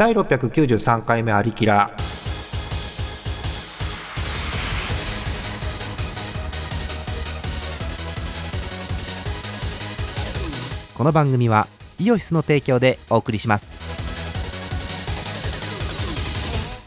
[0.00, 1.90] 第693回目ありきら
[10.96, 11.68] この番組は
[11.98, 13.78] イオシスの提供でお送りします。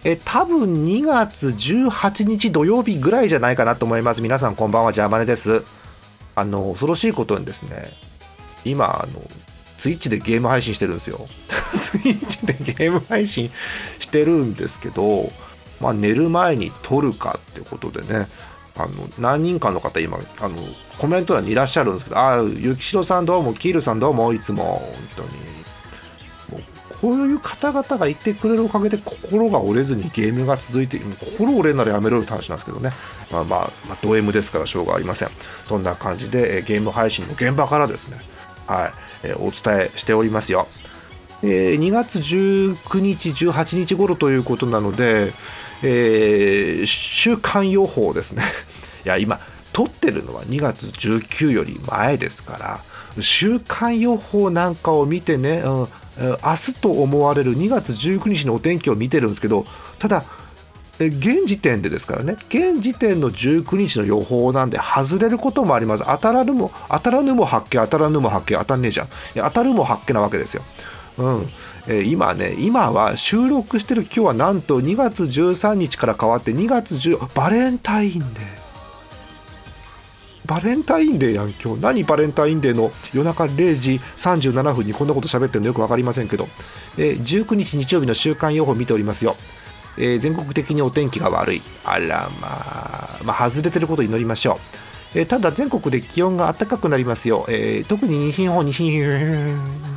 [0.04, 4.24] え多分2月18日土曜日ぐらいじゃないかなと思います。
[4.24, 4.92] 皆さんこんばんは。
[4.92, 5.64] ジャーマネです。
[6.34, 7.92] あの恐ろしいことにですね
[8.66, 9.22] 今あの
[9.84, 11.20] ツイッチでゲーム配信してるんですよ。
[11.76, 13.52] スイッチでゲーム配信
[14.00, 15.30] してるんですけど、
[15.82, 18.30] まあ、寝る前に撮るかってことでね。
[18.78, 20.56] あの何人かの方今あの
[20.98, 24.82] コメント欄にいらっしゃるんですけど「ああゆきしろさんどうもキールさんどうもいつも。
[25.18, 25.28] 本
[26.48, 26.64] 当に。
[26.64, 32.92] もうこういう方々がいてくれるおかげで心が折れずにゲームが続いて心折れんならやめろって話なんですけどね。
[33.30, 35.30] まあまあ、まあ、ド M ですからしょうがありません。
[35.66, 38.22] そんな感じで、えゲーム配信の現場からですね。
[38.66, 40.68] はい、えお伝えしておりますよ
[41.44, 45.34] え、2月19日、18日頃ということなので、
[45.84, 48.44] えー、週間予報ですね。
[49.06, 49.40] いや、今、
[49.74, 52.58] 撮ってるのは2月19より前ですか
[53.18, 59.66] ら、週間予報なんかを見てね、うん、明日と思われる2月19日のお天気を見てるんですけど、
[60.00, 60.24] ただ、
[61.00, 66.04] 現時点でですからね、現時点の19日の予報なんで、外れることもあります。
[66.06, 69.08] 当たらぬも、当たらぬも発見、当たらぬも発見、当たんねえじゃん。
[69.36, 70.64] 当たるも発見なわけですよ。
[71.18, 71.50] うん
[71.88, 78.64] えー、今ね今は収録してる今日はなんと2月13日から変わって2月10バレンタインデー
[80.46, 86.48] バレンタインデーやん今日何バレンタインデーの夜中0時37分にこんなこと喋ってるのよく分かりませんけど、
[86.98, 89.36] えー、19日日曜日の週間予報見ておりますよ、
[89.98, 91.62] えー、全国的にお天気が悪い。
[91.84, 93.04] あらまあ。
[93.24, 94.60] まあ外れてることを祈りましょ
[95.16, 99.94] う、えー、ただ全国で気温が暖かくなりますよ、えー、特に西日本西日本。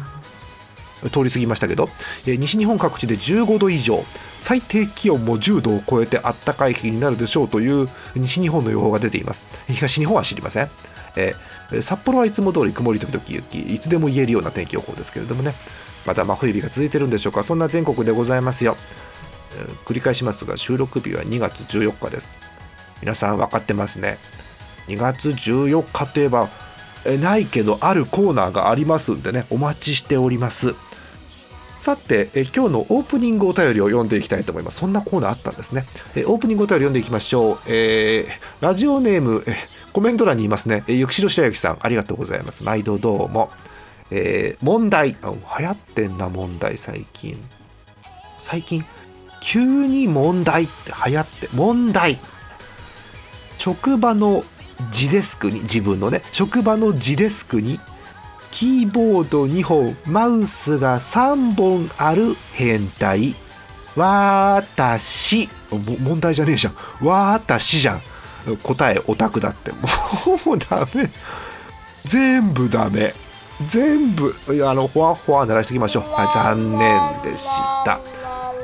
[1.10, 1.90] 通り過ぎましたけど、
[2.26, 4.02] え、西日本各地で15度以上。
[4.40, 9.44] 最低気温も10度を超えてあったかい日になるでしょうという西日本の予報が出ています。
[9.68, 10.70] 東日本は知りません、
[11.16, 11.34] え、
[11.82, 13.58] 札幌はいつも通り曇り時々雪。
[13.74, 15.54] いつでも言えるような天気予報ですけれどもね。
[16.06, 17.42] まだ真冬日が続いてるんでしょうか。
[17.42, 18.76] そんな全国でございますよ、
[19.84, 22.34] 繰り返しますが収録日は2月14日です。
[23.00, 24.18] 皆さん分かってますね。
[24.88, 26.48] 2月14日といえば
[27.04, 30.74] えないけどあるコーナーがありますんでねお待ちしております。
[31.78, 34.78] さてえ今日のオープニングお便りを読んでいきたいと思います。
[34.78, 35.84] そんなコーナーあったんですね。
[36.14, 39.56] えオープニングお便り読んでいきましょう、えー、ラジオネームえ
[39.92, 40.84] コメント欄にいますね。
[40.88, 42.64] えゆきしろ白雪さんありがとうございます。
[42.64, 43.50] 毎度どうも。
[44.10, 45.16] えー、問題。
[45.22, 47.42] 流行ってんな問題最近。
[48.38, 48.84] 最近？
[49.46, 52.18] 急に問題って流行って問題。
[53.58, 54.44] 職場の
[54.92, 57.78] 自デスクに自分のね職場の自デスクに
[58.50, 63.36] キーボード2本マウスが3本ある変態。
[63.94, 66.74] 私問題じゃねえじゃん。
[67.00, 68.02] 私じゃん。
[68.64, 69.70] 答えオタクだって。
[69.70, 69.78] も
[70.54, 71.08] うダメ。
[72.04, 73.14] 全部ダメ。
[73.68, 74.34] 全部
[74.68, 77.48] あのほわほわ鳴らしておきましょう、はい、残念でし
[77.84, 78.00] た、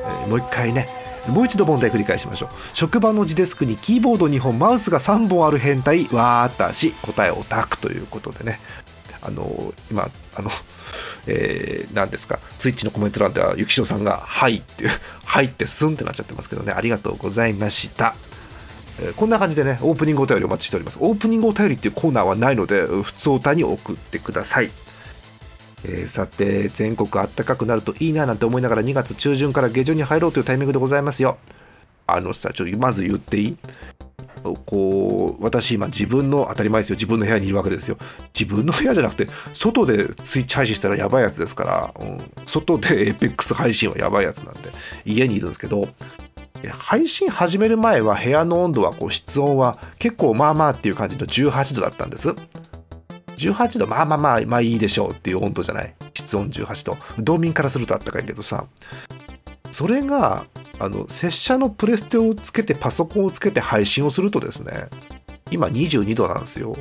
[0.04, 0.88] え、もう一回ね。
[1.28, 2.48] もう一度問題繰り返しましょう。
[2.74, 8.58] 職場の自デスクにキーボード2本マウスが3本ある変態私答えオタクということでね。
[9.22, 10.50] あの今あの
[11.28, 12.40] えー、何ですか？
[12.58, 14.86] ツイッチのコメント欄ではゆきしろさんが「はい」って
[15.24, 16.72] 「はい」ってスンってなっちゃってますけどね。
[16.72, 18.16] ありがとうございました、
[19.00, 20.98] え、こんな感じでねオープニングお便りお待ちしております。
[21.00, 24.72] オープニングお便りっていうコーナーはないので普通お歌に送ってください。
[25.84, 31.38] えー、さて全国あったかくなるといいななんて思いながら2月中旬から下旬に入ろうというタイミングでございますよ。
[32.06, 33.56] あのさちょっとまず言っていい？
[34.66, 36.96] こう私今自分の当たり前ですよ。
[36.96, 37.96] 自分の部屋にいるわけですよ。
[38.38, 44.70] 自分の部屋じゃなくて外でツイッチ配信したらやばいやつですから、うん、外で APEX 配信はやばいやつなんで
[45.04, 45.88] 家にいるんですけど。
[46.70, 52.32] 配信始める前は部屋の温度はこう室温は結構まあまあっていう感じの18度だったんです。
[53.36, 55.94] 18度まあまあまあまあいいでしょうっていう温度じゃない？
[56.14, 56.98] 室温18度。
[57.22, 58.66] 道民からするとあったかいけどさ。
[59.70, 60.46] それが
[60.78, 64.88] あの拙者のプレステをつけてパソコンをつけて配信をするとですね
[65.50, 66.76] 今22度なんですよ。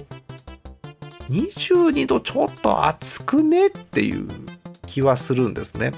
[1.30, 4.28] 22度ちょっと暑くねっていう
[4.86, 5.94] 気はするんですね。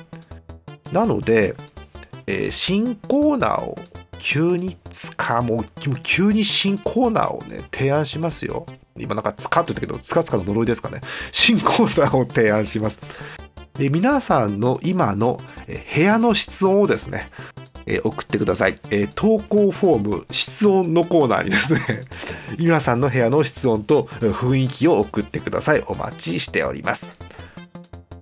[0.91, 1.55] なので、
[2.27, 3.75] えー、新コーナーを
[4.19, 5.65] 急につかもう
[6.03, 8.67] 急に新コーナーをね提案しますよ。
[8.97, 11.01] 今なんか使ってたけどつかつかの呪いですかね。
[11.31, 12.99] 新コーナーを提案します。
[13.73, 15.39] で皆さんの今の
[15.95, 17.31] 部屋の室温をですね
[17.85, 21.79] え、送ってください、え、投稿フォーム室温のコーナーにですね
[22.57, 25.83] 皆さんの部屋の室温と雰囲気を送ってください。
[25.87, 27.11] お待ちしております。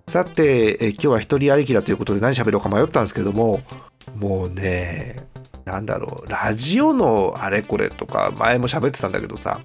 [0.07, 3.61] さて、え今日は一人ありきだということで何喋ろうか迷ったんですけども
[4.17, 5.15] もうね
[5.63, 9.61] なんだろうラジオのあれこれとか前も喋ってたんだけどさ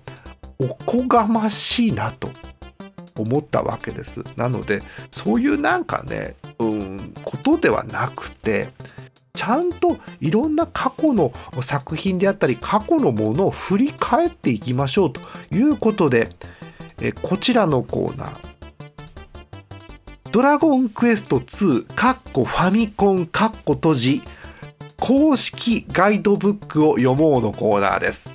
[0.58, 2.30] おこがましいなと
[3.18, 4.24] 思ったわけです。
[4.36, 8.70] なのでそういうなんかねうんことではなくて
[9.34, 15.20] ちゃんといろんな過去の作品であったり過去のものを振り返っていきましょうと
[15.52, 16.30] いうことで
[17.00, 18.56] えこちらのコーナー。
[20.32, 24.22] ドラゴンクエスト2カッコファミコンカッコ閉じ
[24.98, 28.32] 公式ガイドブックを読もうのコーナーです。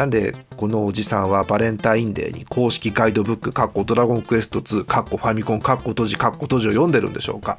[0.00, 7.58] なんでこのおじさんはバレンタインデーに公式ガイドブックカッコドラゴンクエスト2カッコファミコンカッコ閉じカッコ閉じを読んでるんでしょうか。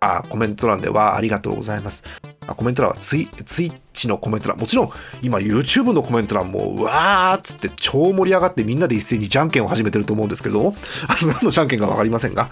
[0.00, 2.04] あコメント欄ではありがとうございます。
[2.46, 4.58] あコメント欄はツイツイッチのコメント欄。
[4.58, 4.90] もちろん
[5.22, 10.74] 今 YouTube のコメント欄もうわーっつって超盛り上がってみんなで一斉にじゃんけんを始めてると思うんですけど。
[11.08, 12.50] あの何のじゃんけんか分かりませんが、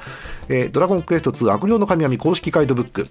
[0.49, 3.07] えー、ドラゴンクエスト2悪霊の神々公式ガイドブック、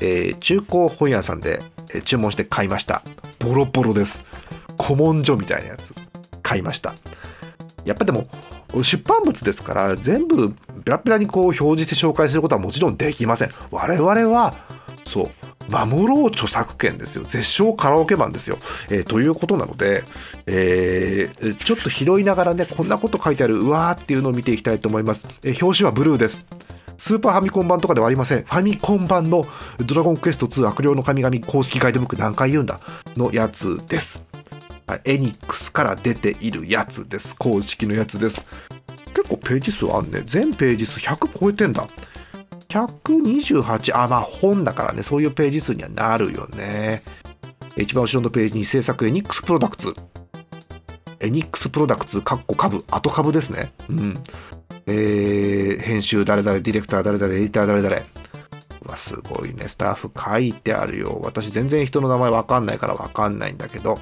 [0.00, 1.60] えー、中古本屋さんで、
[2.04, 3.02] 注文して買いました。
[3.40, 4.22] ボロボロです。
[4.80, 5.94] 古文書みたいなやつ
[6.42, 6.94] 買いました。
[7.84, 8.26] やっぱでも
[8.82, 10.52] 出版物ですから全部
[10.84, 13.50] ペラペラにこう表示して紹介することはもちろんできません。
[13.70, 14.54] 我々は
[15.04, 15.30] そう
[15.70, 17.24] 守ろう著作権ですよ。
[17.24, 18.58] 絶唱カラオケマンですよ、
[18.90, 20.04] えー、ということなので、
[20.46, 26.46] えー、ちょっと拾いながらねこんなこと書いてあるうわーっていうのを見ていきたいと思います、えー、表紙はブルーです。
[26.96, 28.44] スーパーファミコン版とかではありません。
[28.44, 29.46] ファミコン版の
[29.84, 32.78] ドラゴンクエスト2悪霊の神々公式ガイドブック何回言うんだ
[33.16, 34.29] のやつです。
[35.04, 37.36] エニックスから出ているやつです。
[37.36, 38.44] 公式のやつです。
[39.14, 40.22] 結構ページ数あんね。
[40.26, 41.86] 全ページ数100超えてんだ。
[42.68, 45.02] 128あまあ本だからね。
[45.02, 47.02] そういうページ数にはなるよね。
[47.76, 49.94] 一番後ろのページに制作エニックスプロダクツ。
[51.20, 52.84] エニックスプロダクツカッコ株。
[52.90, 53.72] 後株ですね。
[53.88, 54.14] うん。
[54.86, 57.96] えー、編集誰々ディレクター誰々エディター誰々。
[58.86, 59.68] うわすごいね。
[59.68, 61.20] スタッフ書いてあるよ。
[61.22, 64.00] 私全然人の名前わかんないからわかんないんだけど。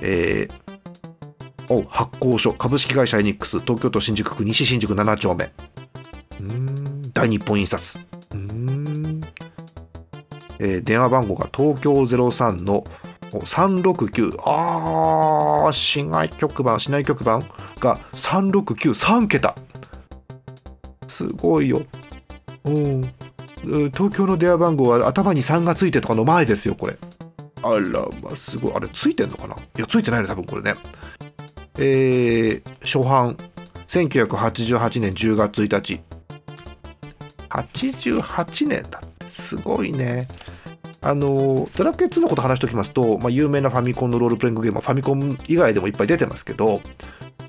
[0.00, 5.52] えー、発行所株式会社エニックス東京都新宿区西新宿7丁目。
[6.40, 7.98] うん大日本印刷。
[8.32, 9.20] うん。
[10.60, 12.84] えー、電話番号が東京03の
[13.30, 17.46] 369ああ市外局番市内局番
[17.80, 19.54] が3693桁。
[21.06, 21.82] すごいよ。
[22.64, 23.02] うん。
[23.62, 26.96] 東京の電話番号は頭に3がついてとかの前ですよこれ。
[27.62, 28.72] あらまあすごい。
[28.74, 29.54] あれついてんのかな？
[29.54, 30.74] いやついてないね多分これね。
[31.78, 33.36] えー、初版。
[33.86, 36.00] 1988年10月1日。
[37.48, 40.28] 88年だってすごいね。
[41.00, 46.80] あのドラクエ2のこと話しておきますと、まあ、有名なファミコンのロールプレイングゲームファミコン以外でもいっぱい出てますけど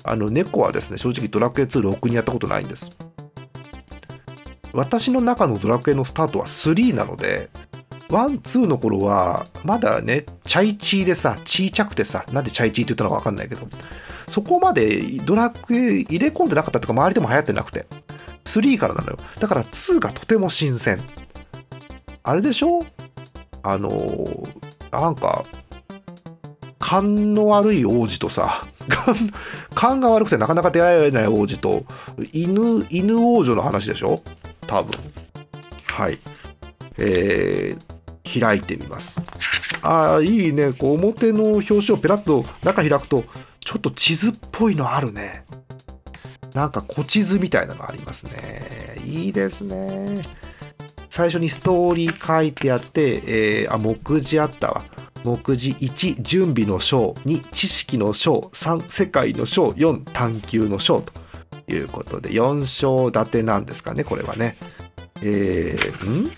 [0.04, 2.96] あの猫はですね正直ドラクエ2ろくにやったことないんです。
[4.72, 7.50] 私の中のドラクエのスタートは3なので
[8.10, 13.68] ワン、ツーの頃は、まだね、チャイチーでさ、ちいちゃくてさ、なんでチャイチーって言ったのかわかんないけど、
[14.28, 17.86] そこまでドラクエ入れ込んでなかったとか、周りでも流行ってなくて、
[18.44, 19.18] 3からなのよ。
[19.38, 21.00] だから2がとても新鮮。
[22.22, 22.84] あれでしょ？
[23.62, 24.50] あのー、
[24.90, 25.44] なんか、
[26.78, 28.66] 勘の悪い王子とさ、
[29.74, 31.84] 勘が悪くてなかなか出会えない王子と、
[32.32, 34.20] 犬、犬王女の話でしょ？
[34.66, 34.92] 多分。
[35.86, 36.18] はい。
[36.98, 37.82] えー、
[38.38, 39.20] 開いてみます。
[39.82, 40.72] ああ、いいね。
[40.72, 43.24] こう表の表紙をペラッと中開くと、
[43.60, 45.44] ちょっと地図っぽいのあるね。
[46.54, 49.00] なんか古地図みたいなのありますね。
[49.04, 50.22] いいですね。
[51.08, 54.84] 最初にストーリー書いてあって、えー、あ、目次あったわ。
[55.24, 61.12] 目次1、準備の章、2、知識の章、3、世界の章、4、探求の章と
[61.68, 64.56] いうことで、4章立てなんですかね、これはね。
[65.22, 66.30] えー、ん？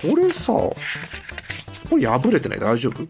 [0.00, 2.60] これさ、これ破れてない？
[2.60, 3.06] 大丈夫？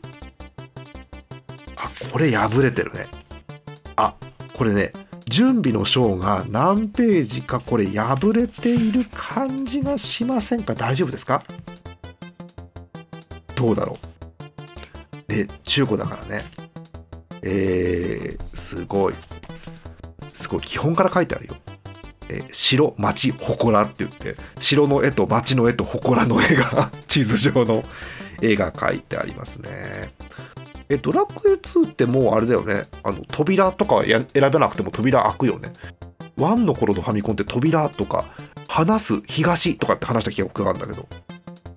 [1.77, 3.07] あ、これ破れてるね。
[3.97, 4.15] あ、
[4.55, 4.93] これね、
[5.27, 10.75] 準備の章が何ページかこれ破れている感じがしませんか？
[10.75, 11.45] 大丈夫ですか？
[13.55, 13.97] どうだろ
[15.29, 15.33] う？
[15.33, 16.45] で中古だからね。
[17.43, 19.15] えー、すごい。
[20.35, 20.61] すごい。
[20.63, 21.55] 基本から書いてあるよ。
[22.31, 27.83] え城町祠って言って城の絵と町の絵と祠の絵が 地図上の
[28.41, 30.13] 絵が描いてありますね
[30.91, 32.83] え、ドラクエ2ってもうあれだよね。
[33.05, 35.73] あの、扉とか選べなくても扉開くよね。
[36.37, 38.27] 1の頃のファミコンって扉とか、
[38.67, 41.07] 話す東とかって話した記憶があるんだけど。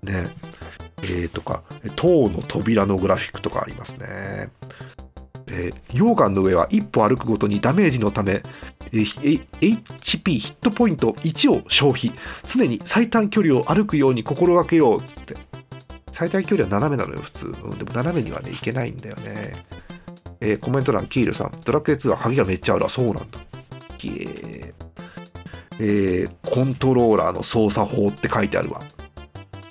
[0.02, 0.32] ね。
[1.04, 1.62] えー、とか、
[1.96, 4.50] 塔の扉のグラフィックとかありますね。
[5.48, 8.42] えー、溶岩の上は一歩歩くごとにダメージのため、
[8.94, 12.14] HP ヒットポイント1を消費。
[12.48, 15.36] 常に最短距離を歩くように心がけようっつって。
[16.12, 19.66] 最短距離は斜めなのよ普通、うんでも斜めにはねいけないんだよね。
[20.40, 21.52] えーコメント欄キールさん。
[21.66, 22.86] ドラクエ2は鍵がめっちゃある。
[22.86, 23.40] あそうなんだ。
[24.06, 24.74] え
[25.80, 28.82] えコントローラーの操作法って書いてあるわ。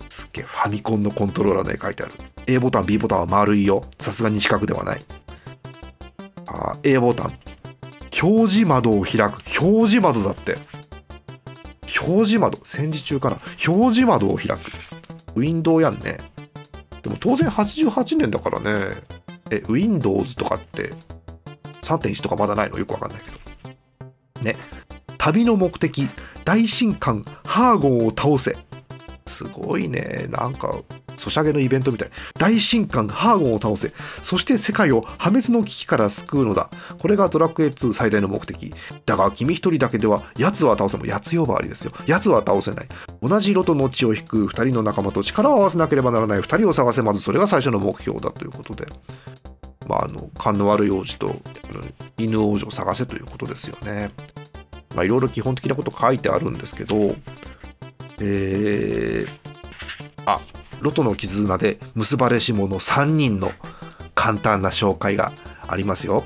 [0.09, 2.15] すっげえファミコンのコントローラーで書いてある。
[2.49, 3.83] A ボタン B ボタンは丸いよ。
[4.01, 5.05] さすがに四角ではない。
[6.49, 7.39] あ A ボタン。
[8.23, 9.43] 表示窓を開く。
[9.61, 10.59] 表示窓だって。
[12.01, 12.59] 表示窓。
[12.63, 13.39] 戦時中かな。
[13.67, 14.61] 表示窓を開く。
[15.35, 16.19] ウィンドウやんね。
[17.03, 18.97] でも当然88年だからね。
[19.51, 20.93] え Windows とかって
[21.83, 22.79] 3.1とかまだないの？
[22.79, 23.31] よくわかんないけ
[24.41, 24.43] ど。
[24.43, 24.57] ね。
[25.19, 26.09] 旅の目的。
[26.45, 28.57] 大神官ハーゴンを倒せ。
[29.33, 30.27] すごいね。
[30.29, 30.79] なんか
[31.17, 32.11] ソシャゲのイベントみたい。
[32.39, 33.93] 大神官ハーゴンを倒せ。
[34.23, 36.71] そして世界を破滅の危機から救うのだ。
[37.01, 38.75] これがドラクエ2最大の目的。
[39.07, 41.07] だが君一人だけでは奴は倒せも。
[41.07, 41.93] 奴呼ばわりですよ。
[42.07, 42.89] 奴は倒せない。
[43.23, 48.87] 同じ色との血を引く二人の仲間と力を合わせなければならない二人を探せまずそれが最初の目標だということで。
[49.89, 51.35] まああの勘の悪い王子と
[52.17, 54.11] 犬王女を探せということですよね。
[54.95, 57.17] まあいろいろ基本的なこと書いてあるんですけど
[58.25, 59.29] えー、
[60.27, 60.41] あ
[60.81, 63.51] ロトの絆で結ばれし者3人の
[64.15, 65.33] 簡単な紹介が
[65.67, 66.25] ありますよ。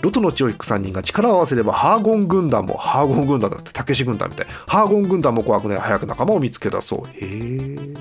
[0.00, 4.46] ロトの血を引く3人が力を合わせればハーゴン軍団もハーゴン軍団だってたけし軍団みたい。
[4.66, 5.78] ハーゴン軍団も怖くない。
[5.78, 7.08] 早く仲間を見つけ出そう。
[7.08, 7.94] へえ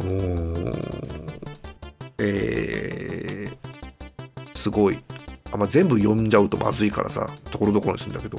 [0.00, 1.04] おー。
[2.18, 4.98] えー、すごい。
[5.52, 8.38] あ、ま、全部読んじゃうとまずいからさところどころにするんだけど。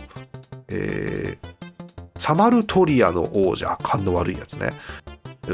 [2.25, 4.72] サマルトリアの王者勘の悪いやつね。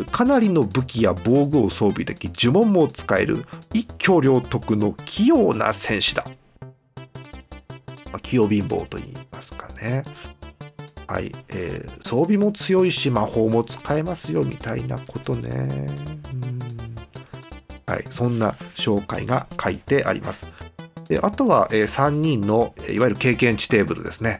[0.09, 6.23] かなりの武器や防具を装備でき呪文も使える一挙両得の器用な戦士だ、
[8.13, 10.05] ま、器用貧乏と言いますかね。
[11.07, 15.89] はい、えー装備も強いし魔法も使えますよみたいなことね。
[17.85, 20.47] はいそんな紹介が書いてあります。
[21.09, 24.39] であとは、え3人のいわゆる経験値テーブルですね。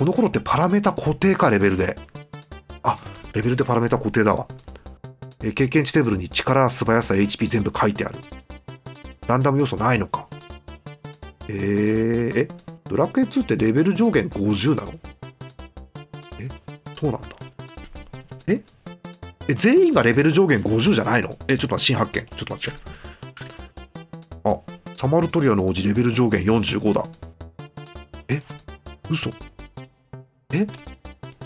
[0.00, 1.94] この頃ってパラメータ固定かレベルで。
[2.82, 2.98] あ
[3.34, 4.48] レベルでパラメータ固定だわ、
[5.44, 8.18] え経験値テーブルに力素早さ HP 全部書いてある。
[9.28, 10.26] ランダム要素ないのか。
[11.48, 12.48] えー、え
[12.84, 14.94] ドラクエ2ってレベル上限50なの？
[16.38, 16.48] え
[16.94, 17.28] そうなんだ？
[18.46, 18.64] え
[19.48, 21.36] え全員がレベル上限50じゃないの？
[21.46, 22.24] えちょっと新発見。
[22.24, 22.80] ちょっと待って。
[24.44, 24.58] あ
[24.94, 27.04] サマルトリアの王子レベル上限45だ。
[28.28, 28.42] え
[29.10, 29.28] 嘘。
[30.52, 30.66] え？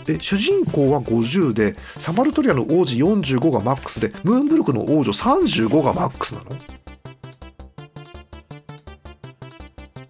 [0.07, 6.51] え主人公は50でサマルトリアの王子45がマックスでムーンブルクの王女35がマックスなの？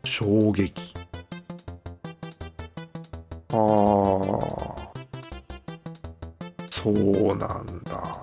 [0.03, 0.93] 衝撃。
[3.51, 4.85] あー。
[6.71, 8.21] そうなんだ。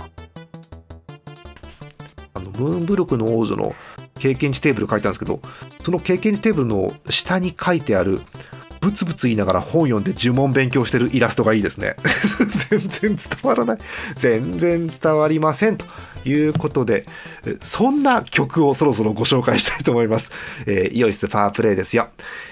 [2.34, 3.74] あのムーンブルクの王女の
[4.18, 5.40] 経験値テーブル書いてあるんですけど
[5.84, 8.20] その経験値テーブルの下に書いてある
[8.82, 11.94] ブツブツ言いながら本読んで呪文勉強してるイラストがいいですね。
[12.68, 13.78] 全然伝わらない。
[14.16, 15.86] 全然伝わりませんと
[16.24, 17.06] いうことで
[17.60, 20.32] そんな曲をそろそろご紹介したいと思います、
[20.66, 22.08] えーイオイスパワープレイですよ、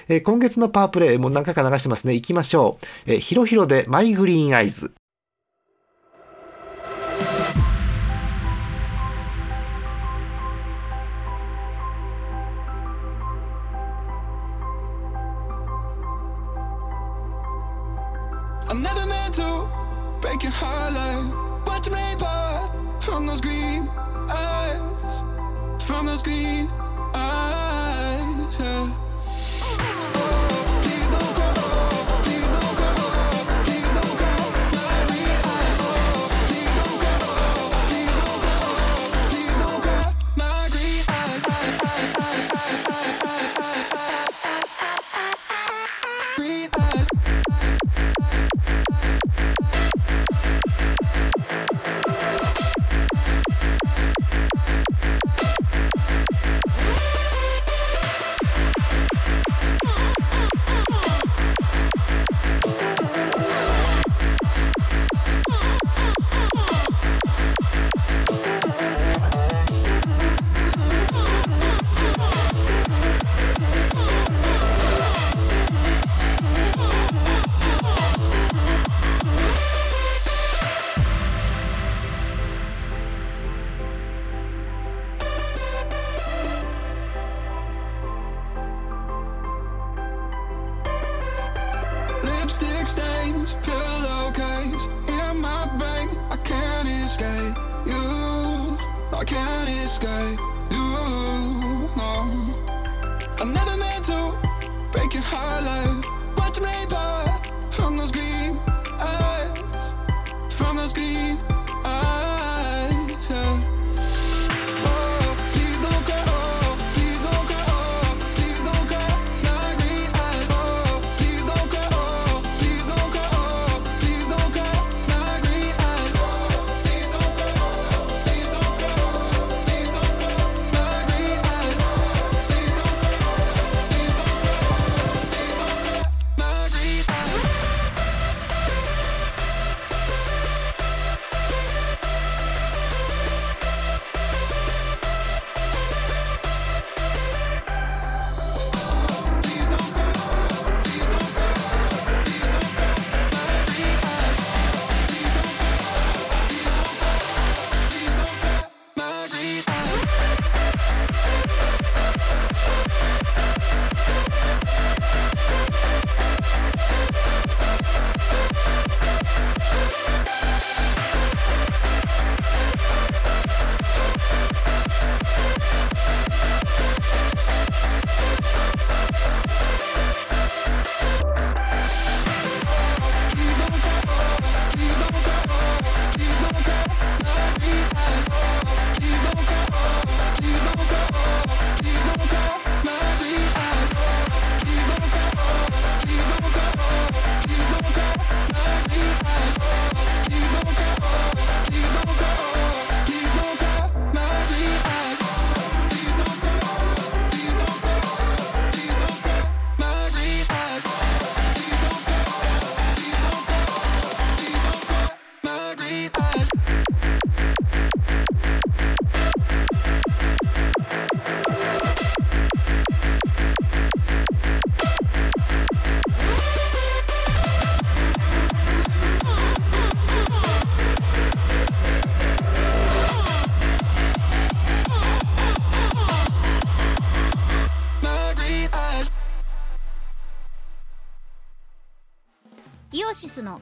[0.07, 2.13] えー今月のパワープレイもう何回か流してますね。
[2.13, 4.93] 行きましょう、えー、ヒロヒロでマイグリーンアイズ。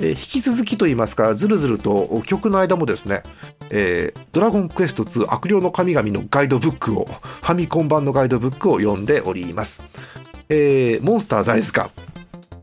[0.00, 3.22] えー引き続きといいますかずるずると曲の間もですね
[3.70, 9.84] えードラゴンクエスト2悪霊の神々のガイドブックを ファミコン版のガイドブックを読んでおります、
[10.48, 11.90] えーモンスター大図鑑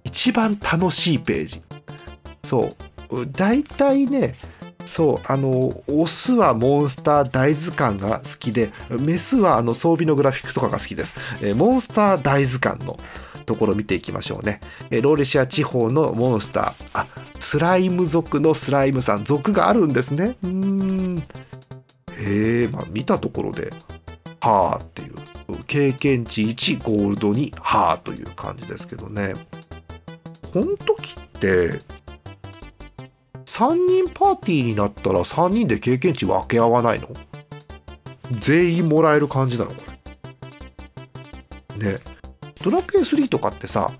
[0.03, 1.61] 一番楽しいページ。
[2.43, 2.69] そ
[3.11, 4.35] う大体ね
[4.85, 12.97] そうあのオスはモンスター大図鑑が好きでメスはあの装備のグラフィックとかが好きです、えーモンスター大図鑑の
[13.51, 14.61] ところを見ていきましょうね、
[14.91, 16.89] えローレシア地方のモンスター。
[16.93, 19.25] あスライム族のスライムさん。
[19.25, 20.37] 族があるんですね。
[20.41, 21.17] うーん。
[22.17, 23.73] へえまあ見たところで
[24.39, 25.15] はあっていう。
[25.67, 29.33] 経験値1ゴールドにはあという感じですけどね。
[30.53, 31.79] この時って
[33.45, 37.09] 3人パーティーになったら3人で経験値分け合わないの？
[38.39, 39.71] 全員もらえる感じなの？
[39.71, 39.77] こ
[41.77, 41.91] れ。
[41.93, 41.99] ね。
[42.61, 43.91] ドラクエ3とかってさ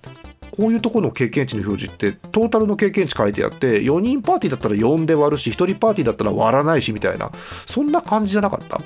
[0.52, 7.32] こういうとこの経験値の表示ってトータルの経験値書いてあって4人パーティーだったら4で割るし1人パーティーだったら割らないしみたいな
[7.66, 8.80] そんな感じじゃなかった？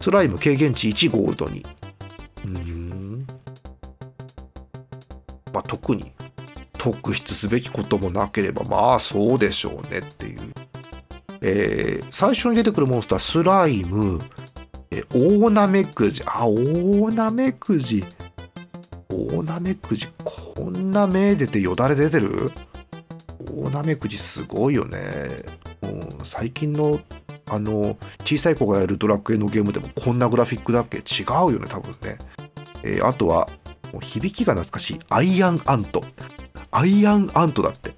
[0.00, 1.64] スライム経験値1ゴールドに。
[2.44, 3.26] うん。
[5.52, 6.12] まあ特に
[6.76, 10.40] 特筆すべきこともなければまあそうでしょうねっていう、
[11.40, 14.20] えー最初に出てくるモンスタースライム、
[14.90, 18.04] えーオオナメクジあオオナメクジ
[19.32, 22.52] オオナメクジこんな目出てよだれ出てる？
[23.50, 24.98] オオナメクジすごいよね。
[25.80, 27.00] もう最近の
[27.48, 30.98] あの小さい子がやるドラクエのゲームでもこんなグラフィックだっけ？
[30.98, 32.18] 違うよね多分ね、
[32.82, 33.48] えーあとは
[34.00, 35.00] 響きが懐かしい。
[35.08, 36.02] アイアンアント。
[36.70, 37.94] アイアンアントだって。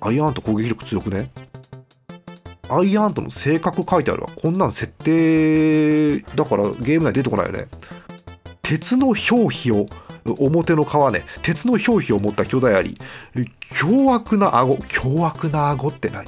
[0.00, 1.30] アイアンアント攻撃力強くね？
[2.68, 4.28] アイアンアントの性格書いてあるわ。
[4.34, 7.66] こんなん設定だからゲーム内出てこないよね。
[8.62, 9.86] 鉄の表皮を
[10.24, 12.98] 表の皮ね鉄の表皮を持った巨大アリ。
[13.70, 16.26] 凶悪な顎凶悪な顎って何？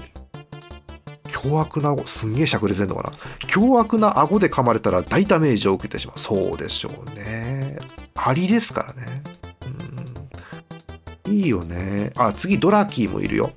[1.29, 3.13] 凶悪な顎すんげえしゃくれてんのかな？
[3.47, 6.19] 凶悪な顎で噛まれたら大ダメージを受けてしまう。
[6.19, 7.79] そうでしょうね。
[8.15, 9.23] アリですからね。
[11.27, 11.33] うん。
[11.35, 12.13] いいよね。
[12.17, 13.53] あ次ドラキーもいるよ。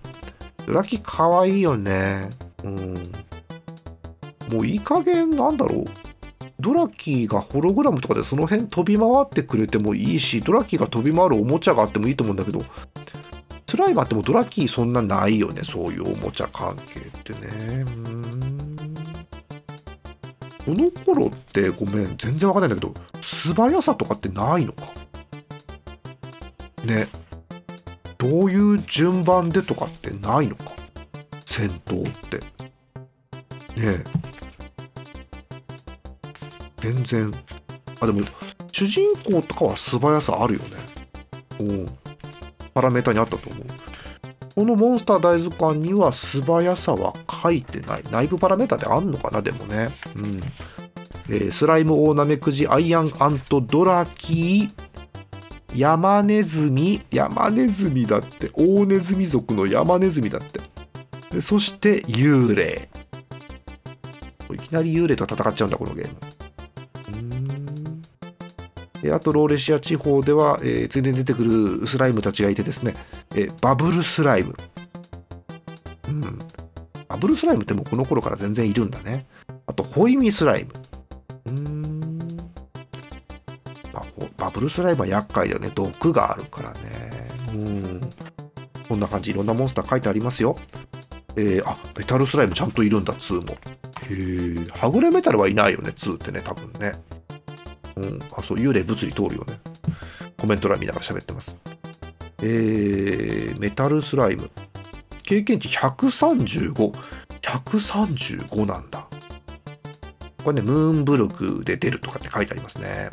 [0.66, 2.30] ドラキーかわいいよね。
[2.64, 2.94] うん。
[4.52, 5.86] もういい加減なんだろう。
[6.60, 12.64] ドラキーがホログラムとかでその辺飛び回ってくれてもいいしドラキーが飛び回るおもちゃがあってもいいと思うんだけど
[13.68, 17.84] スライムあってもドラキーそんなないよねそういうおもちゃ関係ってね。
[17.84, 18.96] うん。
[20.66, 24.94] この頃ってごめん全然わかんないんだけど素早さとかってないのか？
[26.86, 27.08] ね。
[28.18, 30.74] どういう順番でとかってないのか？
[31.46, 32.38] 戦闘って。
[32.40, 32.46] ね
[33.78, 34.04] え。
[36.94, 37.34] 全然。
[38.00, 38.22] あでも
[38.72, 40.68] 主人公とかは素早さあるよね。
[41.60, 41.86] うん。
[42.74, 43.64] パラメータにあったと思う。
[44.54, 48.04] このモンスター大図鑑には素早さは書いてない。
[48.12, 49.90] 内部パラメータってあんのかなでもね。
[50.16, 50.42] うん。
[51.28, 54.86] えースライムオオナメクジアイアンアントドラキー
[55.76, 57.02] ヤマネズミ。
[57.12, 58.52] ヤマネズミだって。
[58.54, 61.42] オオネズミ族のヤマネズミだって。
[61.42, 62.90] そして幽霊。
[64.54, 66.35] いきなり幽霊と戦っちゃうんだこのゲーム。
[69.12, 71.44] あとローレシア地方では、えーついでに出てく
[71.80, 72.94] るスライムたちがいてですね、
[73.36, 74.56] えーバブルスライム。
[76.08, 76.40] うん。
[77.08, 79.26] バブルスライムってもうこの頃から全然いるんだね。
[79.68, 80.74] あとホイミスライム。
[81.46, 82.38] うーん。
[83.94, 84.06] まあ
[84.38, 85.72] バブルスライムは厄介だよね。
[85.74, 86.80] 毒があるからね。
[87.54, 88.02] うん。
[88.88, 89.32] こんな感じ。
[89.32, 90.56] いろんなモンスター書いてありますよ。
[91.38, 93.58] えーあメタルスライムちゃんといるんだ2も。
[94.08, 96.94] へえはぐれメタルはいないよね2ってね多分ね。
[97.96, 98.20] うん。
[98.36, 99.60] あそう幽霊物理通るよね。
[100.38, 101.60] コメント欄見ながら喋ってます。
[102.42, 104.50] えー、メタルスライム。
[105.24, 109.08] 経験値135135なんだ。
[110.44, 113.10] これねムーンブルクで出るとかって書いてありますね。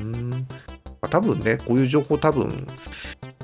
[0.00, 0.38] うん、ま
[1.02, 2.66] あ、多分ねこういう情報多分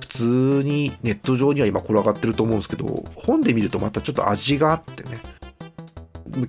[0.00, 0.24] 普通
[0.64, 5.20] にネット上には今転がってると思うんですけど本で見るとまたちょっと味があってね。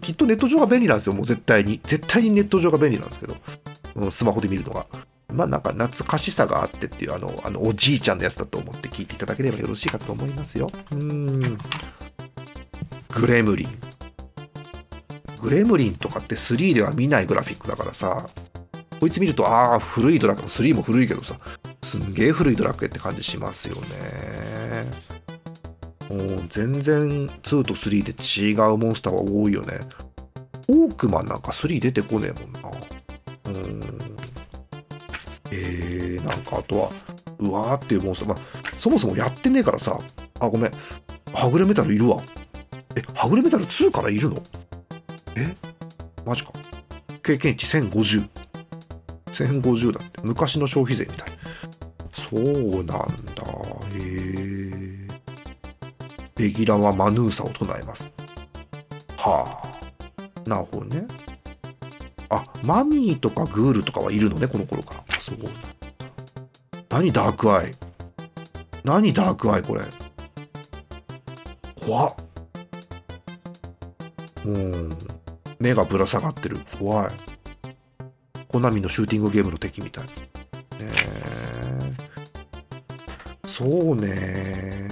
[0.01, 1.79] きっとネット上が便利なんですよもう絶対に。
[1.83, 3.35] 絶対にネット上が便利なんですけど、
[3.95, 4.86] うんスマホで見るのが。
[5.32, 10.69] まあなんか懐かしさがあってっていうあのあのおじいちゃんのやつだと思って聞いていただければよろしいかと思いますよ。
[10.91, 11.58] うん。
[13.13, 13.80] グレムリン。
[15.41, 18.27] グレムリンとかって3では見ないグラフィックだからさ
[18.99, 20.45] こいつ見るとああ古いドラクエ。
[20.45, 21.39] 3も古いけどさ
[21.82, 24.86] すんげえ古いドラクエって感じしますよね。
[26.10, 28.12] もう全然2と3で
[28.51, 29.80] 違うモンスターは多いよね。
[30.67, 32.62] オークマンなんか3出てこねえもんな。
[36.51, 36.91] あとは
[37.39, 38.37] うわーっていうモンスター、まあ、
[38.77, 39.99] そもそもやってねえからさ
[40.39, 40.71] あごめん。
[41.33, 42.21] はぐれメタルいるわ。
[42.95, 44.41] えはぐれメタル2からいるの？
[45.35, 45.55] え？
[46.25, 46.51] マジか。
[47.23, 48.27] 経験値1050
[49.27, 50.21] 1050だって。
[50.23, 51.29] 昔の消費税みたい。
[52.13, 52.95] そうなんだ。
[53.93, 55.07] へえ。
[56.35, 58.11] ベギラはマヌーサを唱えます。
[59.17, 60.49] はあ。
[60.49, 61.05] なるほどね。
[62.29, 65.19] あマミーとかグールとかはいるのねこの頃から。
[65.19, 65.51] すごい
[66.91, 67.71] 何ダークアイ？
[68.84, 69.82] 何ダークアイこれ？
[71.73, 72.15] 怖っ。
[74.43, 74.97] うん。
[75.58, 76.60] 目がぶら下がってる。
[76.77, 77.12] 怖い。
[78.49, 80.04] コナミのシューティングゲームの敵みたい。
[80.06, 80.12] ね
[80.82, 81.93] え。
[83.47, 84.89] そうね。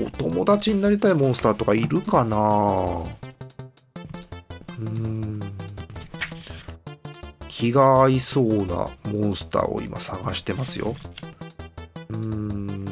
[0.00, 3.04] お友達になりたいモンスターとかいるかな？
[4.78, 5.27] うん。
[7.58, 10.94] 気が合いそうなモンスターを今探してますよ。
[12.08, 12.84] うーん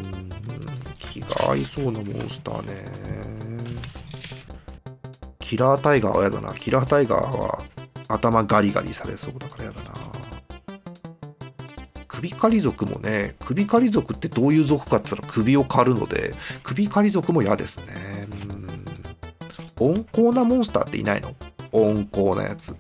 [0.98, 2.74] 気が合いそうなモンスターね。
[5.38, 6.52] キラータイガーはやだな。
[6.52, 7.64] キラータイガーは
[8.08, 9.90] 頭ガリガリされそうだからやだな。
[12.08, 17.86] 首狩り族もね首狩り族ってどういう族かって言ったら首を狩るので首狩り族も嫌ですね。
[19.78, 19.94] うん。
[19.94, 21.36] 温厚なモンスターっていないの？
[21.70, 22.74] 温厚なやつ。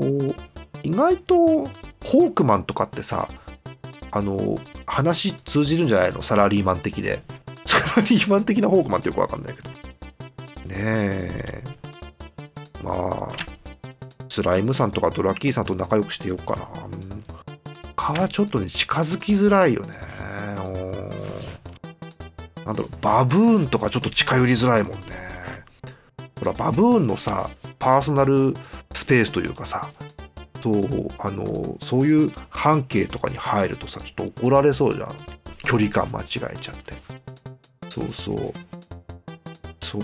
[0.00, 0.34] 温厚
[0.82, 1.36] 意外と
[2.04, 3.28] ホークマンとかってさ
[4.10, 6.22] あの話通じるんじゃないの？
[6.22, 7.22] サラリーマン的で。
[7.64, 9.70] サラリーマン的なホークマンってよくわかんないけど。
[9.70, 9.76] ね
[10.68, 11.64] え。
[12.82, 13.28] まあ
[14.28, 16.68] スライムさんとかドラッキーさんと仲良くしてよっかな。
[16.84, 17.24] うん。
[17.94, 19.94] 蚊はちょっとね近づきづらいよね。
[22.64, 24.98] なんだろバブーンとかちょっと近寄りづらいもんね。
[26.38, 28.54] ほらバブーンのさパーソナル
[29.12, 29.90] ペースというかさ
[30.62, 35.14] そうあのそういう半径とかに入るとさちょっと怒られそうじゃん。
[35.64, 36.94] 距離感間違えちゃって。
[37.90, 38.52] そうそう。
[39.80, 40.02] そう。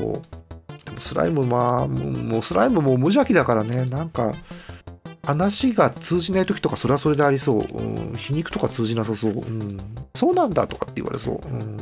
[0.84, 3.86] でもスライムまあもうスライムも無邪気だからね。
[3.86, 4.34] なんか
[5.24, 9.78] 話が通じない時とかそれはそれでありそう、うん、皮肉とか通じなさそう、うん、
[10.14, 11.76] そうなんだとかって言われそう、うん。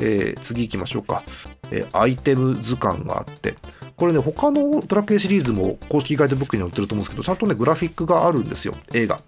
[0.00, 1.22] えー次行きましょうか、
[1.70, 3.56] えーアイテム図鑑があって。
[4.00, 9.20] これね他のドラクエシリーズも公式ガイドブックに載ってると思うんですけどちゃんとねグラフィックがあるんですよ絵が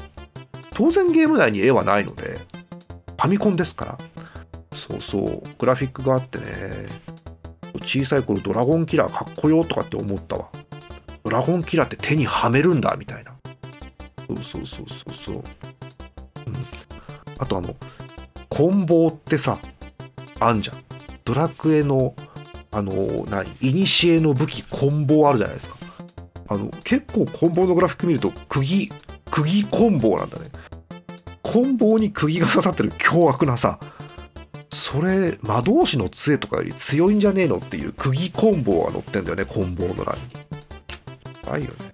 [0.70, 2.40] 当然ゲーム内に絵はないので
[3.22, 3.98] ファミコンですから。
[4.74, 5.42] そうそう。
[5.58, 6.46] グラフィックがあってね
[7.82, 10.50] 小さい頃ドラゴンキラーかっこよとかって思ったわ。
[11.22, 13.32] ドラゴンキラーって手にはめるんだみたいな。
[14.26, 15.44] そうそうそうそうそう、うん、
[17.38, 17.76] あとあの
[18.48, 19.61] 棍棒ってさ
[20.40, 20.82] あんじゃん。
[21.24, 22.14] ドラクエの
[22.72, 23.46] あの何？
[23.61, 25.76] いにしえの武器棍棒あるじゃないですか。
[26.48, 28.90] あの結構棍棒のグラフィック見ると釘
[29.30, 30.46] 釘棍棒なんだね。
[31.42, 33.78] 棍棒に釘が刺さってる凶悪なさ。
[34.70, 40.22] それ魔導士の杖とかより強いんじゃねえのっていう釘棍棒が乗ってんだよね棍棒の欄に。
[41.50, 41.92] ないよね。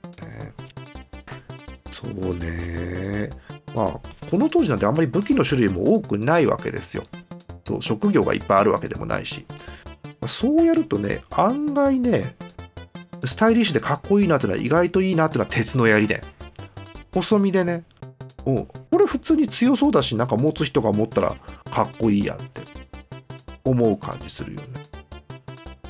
[1.91, 3.31] そうね。
[3.75, 7.03] まあこの当時なんてあんまり武器の種類も多くないわけですよ。
[7.67, 9.45] そう職業がいっぱいあるわけでもないし。
[10.29, 12.37] そうやるとね案外ね
[13.25, 16.23] スタイリッシュでかっこいいなってのは意外といいなってのは鉄の槍で。
[17.13, 17.85] 細身でね
[18.47, 21.37] うんこれ普通に強そうだしなんか持つ人が持ったら
[21.71, 22.63] かっこいいやんって
[23.65, 24.67] 思う感じするよね。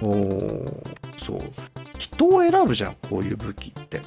[0.00, 1.40] おーそう。
[1.98, 4.00] 人を選ぶじゃんこういう武器って。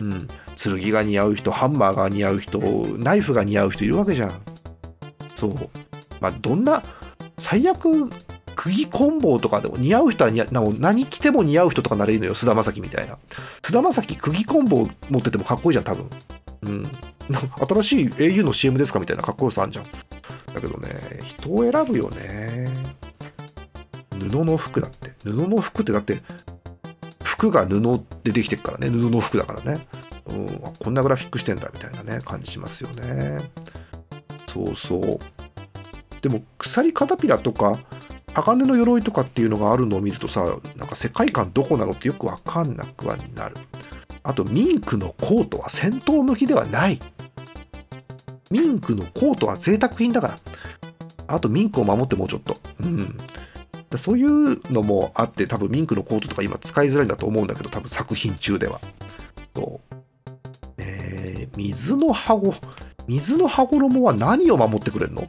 [0.00, 0.28] うん。
[0.56, 2.58] 剣が似合う人ハンマーが似合う人
[2.98, 4.42] ナイフが似合う人いるわけじゃん。
[5.34, 5.54] そう。
[6.20, 6.82] まあどんな
[7.38, 8.10] 最悪
[8.62, 13.18] 釘棍棒とかでも似合う人は似合う何着ても似合う人とかなれるのよ菅田将暉みたいな。
[13.60, 16.10] 菅田将暉釘棍棒持っててもかっこいいじゃん多分。
[16.62, 16.92] うん。
[17.68, 19.84] 新しい au の CM ですかみたいなかっこよさあんじゃん。
[20.54, 20.90] だけどね
[21.24, 22.70] 人を選ぶよね。
[24.12, 25.10] 布の服だって。
[25.24, 26.22] 布の服ってだって
[27.24, 27.80] 服が布
[28.22, 28.90] でできてるからね。
[28.90, 29.88] 布の服だからね、
[30.26, 30.48] うん、
[30.78, 33.40] こんなグラフィックしてんだみたいなね感じしますよね。
[34.46, 35.18] そうそう。
[36.20, 37.80] でも鎖カタピラとか
[38.34, 43.56] 鋼の鎧とかっていうのがあるのを見るとさなんか世界観どこなのってよくわかんなくはなる。
[44.22, 47.00] あとミンクのコートは戦闘向きではない。
[48.50, 50.38] ミンクのコートは贅沢品だから。
[51.26, 52.56] あとミンクを守ってもうちょっと。
[52.80, 53.16] うん。
[53.90, 58.80] だそういうのもあって多分ミンクのコートとか今使いづらいんだと思うんだけど多分作品中では。
[59.54, 59.94] そう。
[60.78, 62.54] えー水の羽衣
[63.06, 65.28] 水の羽衣は何を守ってくれるの？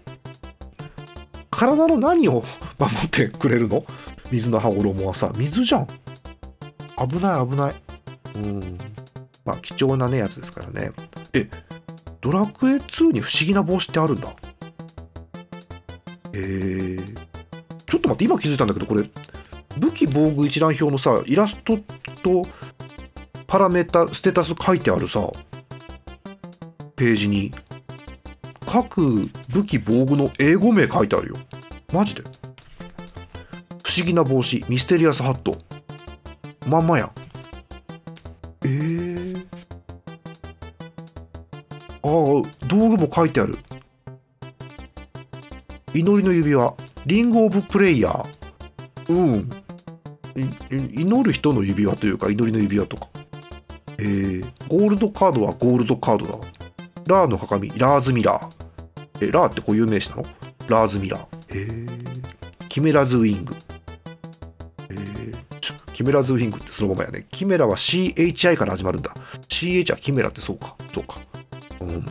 [1.54, 2.44] 体の何を
[2.80, 3.86] 守ってくれるの？
[4.32, 5.88] 水の羽衣はさ水じゃん。
[6.98, 7.76] 危ない危ない。
[8.36, 8.78] うん。
[9.46, 10.92] まあ貴重なねやつですからね。
[11.34, 11.48] え
[12.22, 14.34] ドラクエ2に不思議な帽子ってあるんだ。
[16.34, 17.16] えー、
[17.86, 19.04] ちょっと待って今気づいたんだけどこれ
[19.78, 21.78] 武器防具一覧表のさイラスト
[22.24, 22.44] と
[23.46, 25.30] パラメータステータス書いてあるさ
[26.96, 27.52] ページに。
[28.74, 31.36] 各武器防具の英語名書いてあるよ。
[31.92, 32.24] マジで？
[33.84, 35.56] 不思議な帽子ミステリアスハット。
[36.66, 37.06] まんまや。
[37.06, 37.12] ん
[38.64, 39.46] えー、
[42.02, 43.60] ああ道具も書いてある。
[45.94, 46.74] 祈りの指輪。
[47.06, 49.14] リング・オブ・プレイヤー。
[49.14, 49.50] うん。
[50.36, 53.08] 祈る人の指輪というか祈りの指輪とか。
[54.00, 56.40] えー、ゴールドカードはゴールドカードだ
[57.06, 58.63] ラーの鏡ラーズミラー。
[59.28, 60.24] えラーって固有名詞なの？
[60.68, 61.58] ラーズミラー。
[61.58, 61.88] へえ
[62.70, 63.56] キメラズウィング。
[65.94, 67.28] キメラズウィングってそのままやね。
[67.32, 69.14] キメラは CHI から始まるんだ。
[69.48, 70.76] CH はキメラってそうか。
[70.92, 71.22] そうか。
[71.82, 72.06] うん。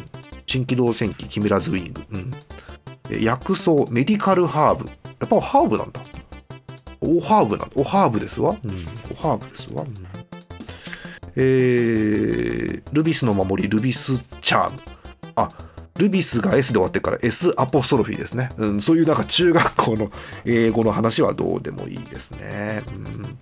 [0.47, 2.05] 新機動戦機キメラズウィング。
[2.11, 2.31] うん。
[3.11, 4.87] え薬草メディカルハーブ。
[4.87, 4.95] や
[5.25, 6.01] っぱハーブなんだ。
[7.01, 7.75] おハーブなんだ。
[7.75, 8.57] おハーブですわ。
[8.63, 8.71] うん。
[9.11, 9.95] おハーブですわ、うん。
[11.35, 14.79] えールビスの守りルビスチャーム。
[15.35, 15.49] あ
[15.99, 20.11] ルビスが S で終わってから S アポストロフィーですね、うん、そういうなんか中学校の
[20.45, 23.39] 英語の話はどうでもいいですね、うん、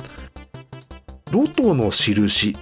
[1.30, 2.56] ロトの印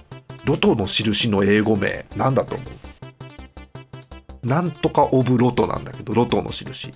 [0.45, 4.47] ロトの印の英語名なんだと思う？
[4.47, 6.91] なんとかオブロトなんだけどロトの印。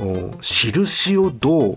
[0.00, 1.76] うん印をどう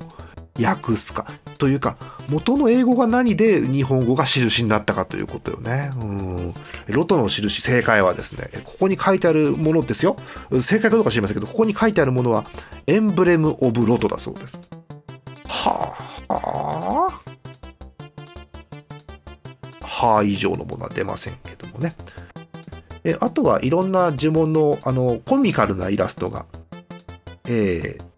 [0.59, 1.27] 訳すか。
[1.59, 1.97] というか
[2.27, 5.91] 元の英語が何で日本語が印になったかということよね。
[5.95, 6.53] うん。
[6.87, 10.15] ロトの印、正解はですね、ここに書いてあるものですよ。
[10.61, 12.45] 正解かどうか知りませんけど、ここに書いてあるものは、
[12.87, 14.59] エンブレム・オブ・ロトだそうです。
[15.47, 15.93] は
[16.27, 17.35] あ、はあ。
[19.81, 21.95] はあ以上のものは出ませんけどもね。
[23.03, 26.45] えあとはいろんな呪文のあのコミカルなイラストが、
[27.47, 28.14] えー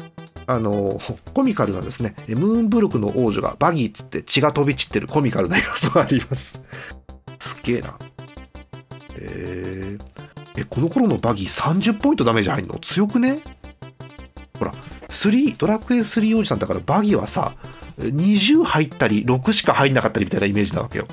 [0.50, 0.98] あの
[1.34, 6.62] コミカルなですねムーンブルクの王女がバギーっつって血が飛び散ってるコミカルなイラストがあります。
[7.38, 8.00] すげえな。
[9.20, 12.76] えー、えこの頃のバギー30ポイントダメージ入んの？
[12.80, 13.40] 強くね？
[14.58, 14.74] ほら
[15.10, 17.54] 3ドラクエ3王子さんだからバギーはさ
[18.00, 21.08] 20入ったり6しか入んなかったりみたいなイメージなわけよ。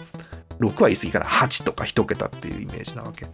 [0.61, 3.27] 6は言い過ぎから8とか1桁っていうイメージなわけ。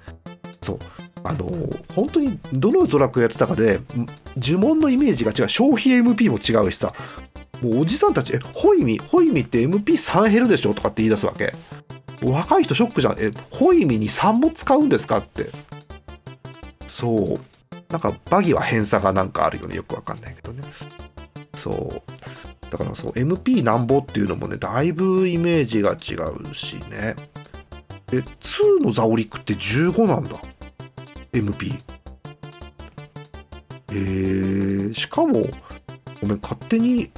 [0.63, 0.79] そう。
[1.25, 1.51] あの
[1.95, 3.81] 本当にどのドラクエやってたかで
[4.37, 5.49] 呪文のイメージが違う。
[5.49, 6.95] 消費 MP も違うしさ。
[7.61, 11.53] もうおじさんたち「えホイミホイミって MP3 減るでしょ?」とかって言い出すわけ。
[12.23, 15.51] 若い人ショックじゃん「えホイミに3も使うんですか?」って。
[16.87, 17.41] そう。
[17.91, 19.77] なんかバギーは偏差がなんかあるよね。
[19.77, 20.63] よくわかんないけどね。
[21.55, 22.71] そう。
[22.71, 26.15] だからそう MP なんぼっていうのもねだいぶイメージが違
[26.51, 27.17] うしね。
[28.13, 30.37] え2のザオリックって15なんだ。
[31.33, 31.79] MP
[33.93, 35.43] えー、しかも
[36.21, 37.11] ごめん勝手に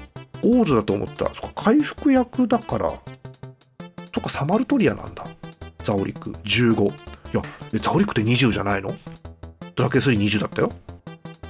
[0.45, 1.27] 王女だと思った。
[1.35, 2.93] そっか回復役だから
[4.11, 5.25] とかサマルトリアなんだ。
[5.85, 6.31] ザオリク。
[6.31, 6.93] 15い
[7.33, 7.43] や
[7.81, 8.95] ザオリクって20じゃないの？
[9.75, 10.71] ドラケ3 20だったよ。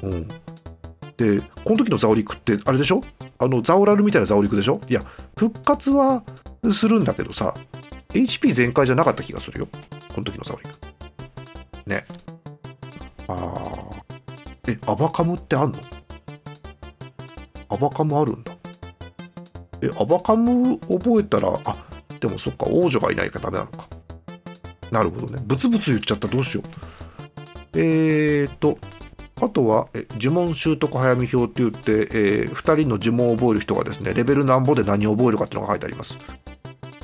[0.03, 0.29] うん。
[1.17, 3.01] でこの時のザオリクってあれでしょ？
[3.39, 4.81] あのザオラルみたいなザオリクでしょ？
[4.89, 5.03] いや
[5.37, 6.25] 復活は
[6.73, 7.55] するんだけどさ
[8.09, 9.69] HP 全開じゃなかった気がするよ。
[10.15, 10.71] この時のザオリク。
[11.87, 12.07] ね。
[13.33, 13.91] あ
[14.69, 15.79] えアバカムってあんの？
[17.69, 18.53] アバカムあるんだ。
[19.83, 21.77] えアバカム覚えたらあ
[22.21, 23.87] でもそっか王女がいないからダメなのか。
[24.91, 25.43] なるほどね。
[25.47, 26.63] ブツブツ言っちゃったどうしよ
[27.75, 27.79] う。
[27.79, 28.79] えーと
[29.41, 36.17] あとはえ呪文習得早見表って言って、え2人の呪文を覚える人がですねレベルなんぼで何を覚えるかっていうのが書いてあります。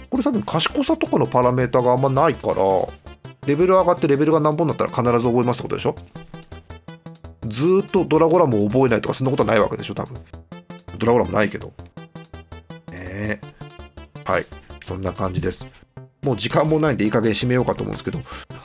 [0.08, 2.54] これ多分賢さとかのパラメータがあんまないから
[3.48, 5.96] レベル上がってレベルが何本になったら必ず覚えますってことでしょ？
[7.48, 9.94] ずーっとドラゴラムを覚えないとかそんなことはないわけでしょ？
[9.94, 10.20] 多分。
[10.98, 11.68] ドラゴラムないけど。
[11.68, 13.40] ねえ。
[14.26, 14.46] はい。
[14.84, 15.66] そんな感じです。
[16.22, 18.20] もう時間もないんでいい加減締めようかと思うんですけど。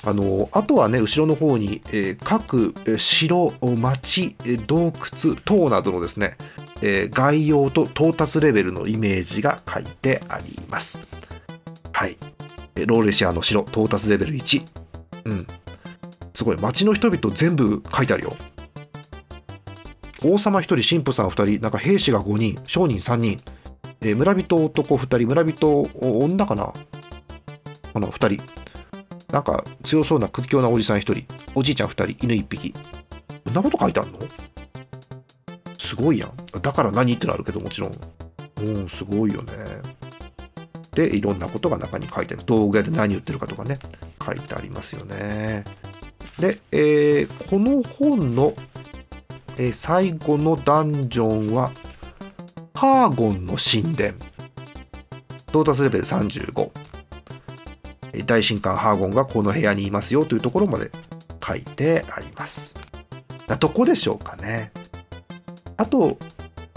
[0.05, 4.35] あのあとはね後ろの方に、えー各城町
[4.67, 6.35] 洞窟等などのですね、
[6.81, 10.99] えー概要と到達レベルのイメージが書いてあります。
[11.93, 12.17] はい。
[12.75, 14.63] ローレシアの城到達レベル1
[15.25, 15.47] うん。
[16.33, 16.57] すごい。
[16.57, 18.35] 町の人々全部書いてあるよ。
[20.23, 23.39] 王様1人神父さん2人なんか兵士が5人商人3人。
[24.01, 26.73] え村人男2人村人女かな？
[27.93, 28.43] かな2人。
[29.31, 31.25] なんか強そうな屈強なおじさん1人。
[31.55, 32.73] おじいちゃん2人犬1匹。
[32.73, 32.79] こ
[33.51, 34.19] んなこと書いてあんの？
[35.77, 36.31] すごいやん。
[36.61, 37.91] だから何ってのあるけどもちろん。
[38.61, 39.53] うんすごいよね。
[40.93, 42.43] でいろんなことが中に書いてある。
[42.45, 43.79] 道具屋で何売ってるかとかね。
[44.25, 45.63] 書いてありますよね。
[46.39, 48.53] で、えーこの本の、
[49.57, 51.71] えー最後のダンジョンは
[52.73, 54.13] ハーゴンの神殿。
[55.49, 56.71] 到達レベル35
[58.13, 60.91] え大神官ハーゴンがこの部屋にいますよというところまで
[61.45, 62.75] 書いてあります。
[63.59, 64.71] どこでしょうかね。
[65.77, 66.17] あと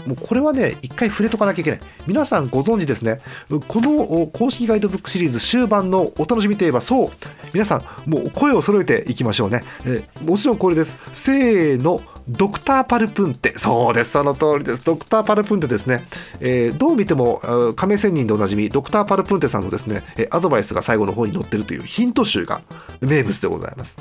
[0.05, 1.79] もうこれはね一回触れとかなきゃいけない。
[2.05, 3.21] 皆さんご存知ですね。
[3.49, 7.09] この公式ガイドブックシリーズ終盤のお楽しみといえばそう。
[7.53, 10.97] 皆さんもう声を揃えていきましょうね、えーもちろんこれです。
[11.13, 12.01] せーの。
[12.29, 13.57] ドクターパルプンテ。
[13.57, 14.11] そうです。
[14.11, 14.83] その通りです。
[14.83, 16.05] ドクターパルプンテですね、
[16.41, 17.41] えーどう見ても
[17.77, 22.61] 亀仙人でおなじみドクターパルプンテさんのですねアドバイスが最後の方に載ってるというヒント集が
[22.99, 23.97] 名物でございます。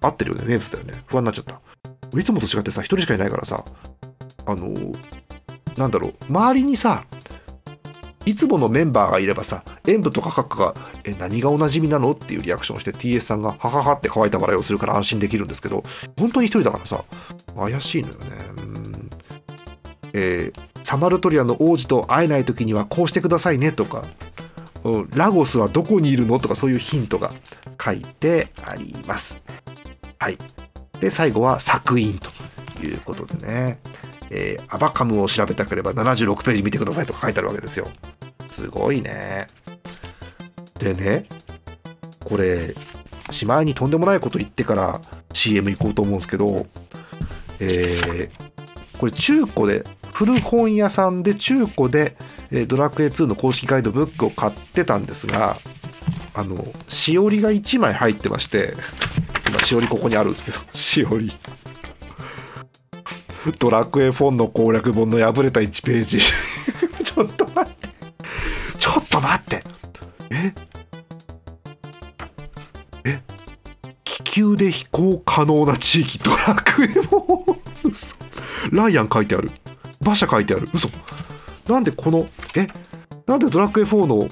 [0.00, 0.46] 合ってるよね。
[0.46, 1.04] 名物だよね。
[1.06, 1.60] 不安になっちゃった。
[2.18, 3.64] いつもと違ってさ一人しかいないからさ
[4.46, 4.68] あの
[5.76, 7.04] なんだろう周りにさ
[8.24, 10.74] いつものメンバーがいればさ演舞とか閣下が
[11.04, 15.82] 「え何がおなじみなの?」っていうリアクションをして TS さんが「ははは」って乾いた笑いをするから安心できるんですけど
[16.18, 17.04] 本当に一人だからさ
[17.56, 18.20] 怪しいのよね。
[18.58, 19.10] うん。
[20.12, 24.04] えーサマルトリアの王子と会えない時にはこうしてくださいねとか
[24.82, 26.40] うんラゴスはどこにいるの？
[26.40, 27.32] とかそういうヒントが
[27.82, 29.42] 書いてあります。
[30.18, 30.38] はい。
[31.00, 32.30] で最後は作品と
[32.84, 33.78] いうことでね。
[34.32, 37.88] えーアバカムを調べたければ76ページ見てくださいとか書いてあるわけですよ。
[38.48, 39.46] すごいね。
[40.78, 41.26] でね、
[42.24, 42.74] これ、
[43.30, 45.00] しまいにとんでもないこと言ってから
[45.32, 46.66] CM 行こうと思うんですけど、
[47.60, 48.52] えー
[48.98, 52.16] これ中古で、古本屋さんで中古で、
[52.52, 55.56] えドラクエ2の公式ガイドブックを買ってたんですが、
[56.34, 58.74] あの、しおりが1枚入ってまして、
[59.48, 61.32] 今しおりここにあるんですけど、しおり。
[63.58, 66.20] ドラクエ4の攻略本の破れた1ページ。
[67.04, 67.88] ちょっと待って。
[68.78, 69.64] ちょっと待って。
[70.30, 70.54] え？
[73.04, 73.22] え？
[74.04, 78.16] 気球で飛行可能な地域ドラクエ4嘘。
[78.70, 79.50] ライアン書いてある。
[80.00, 80.68] 馬車書いてある。
[80.72, 80.88] 嘘。
[81.68, 82.68] なんでこのえ？
[83.26, 84.28] なんでドラクエ4の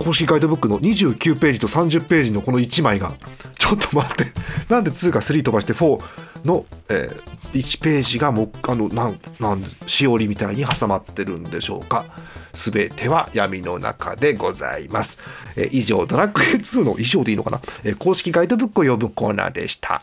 [0.00, 3.14] 公式ガイドブックの29ページと30ページのこの1枚が
[3.58, 4.24] ちょっと待って。
[4.72, 6.02] なんで2か3飛ばして4
[6.44, 12.06] の、えー1ページがもあのなんなんしおりみたいに挟まってるんでしょうか。
[12.52, 15.18] 全ては闇の中でございます、
[15.54, 20.02] えー以上ドラクエ2の以上でいいのかな、えー公式ガイドブックを読むコーナーでした。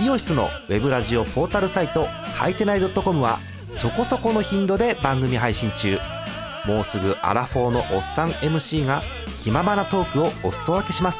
[0.00, 3.38] イオシスのウェブラジオポータルサイトはいてない .com は
[3.70, 5.98] そこそこの頻度で番組配信中。
[6.66, 9.02] もうすぐアラフォーのおっさん MC が
[9.40, 11.18] 気ままなトークをお裾分けします。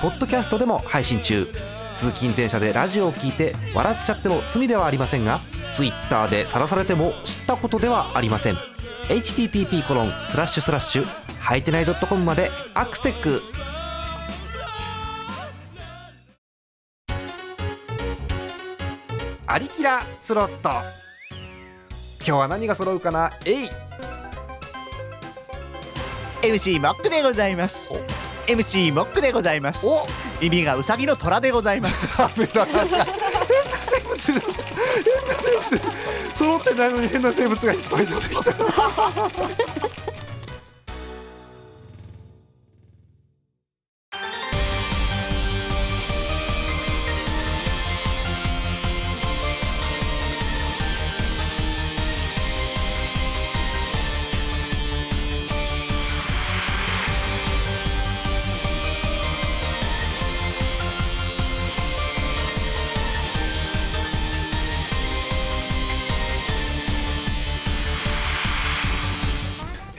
[0.00, 1.46] ポッドキャストでも配信中。
[1.94, 5.38] 通勤電車でラジオを聞いて笑っちゃっても罪ではありませんが
[5.76, 8.56] Twitter で晒されても知ったことではありません。
[9.08, 11.06] http コロンスラッシュスラッシュ
[11.38, 13.40] はいてない .com までアクセック
[19.46, 20.70] アリキラスロット。
[22.18, 23.30] 今日は何が揃うかな？
[23.44, 23.70] えい。
[26.44, 27.88] MC モックでございます。
[28.46, 29.86] MC モックでございます。
[29.86, 30.06] お。
[30.42, 32.18] 耳がウサギの虎でございます。
[32.18, 34.32] ダメだ変な生物。
[34.32, 34.42] 変な
[35.38, 36.36] 生物。
[36.36, 40.03] 揃ってないのに変な生物がいっぱい出てきた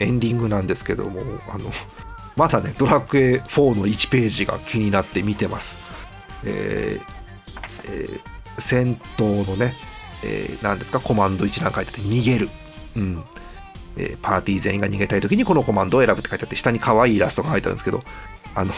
[0.05, 1.69] エンディングなんですけどもあの
[2.35, 5.77] まだねドラクエ4の1ページが気になって見てます。
[6.43, 7.15] えー
[7.91, 8.21] えー
[8.57, 9.73] 戦闘のね、
[10.23, 12.49] えー何ですかコマンド一覧書いてて逃げる。
[12.95, 13.23] うん。
[13.97, 18.03] えーパーティー全員が逃げたい時にこのコマンドを選ぶって書いてあって下に可愛いイラストが書いてあるんですけど
[18.53, 18.73] あの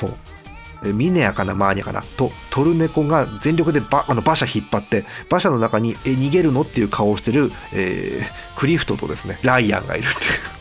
[0.84, 10.57] ミネアかなマーニャかなとトルネコが全力でバあの馬車引っ張って馬車の中にえ逃げるのっていう顔をしてる、えークリフトとですねライアンがいるっていう。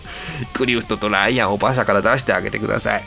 [0.53, 3.05] クリフトとライアンを馬車から出してあげてください。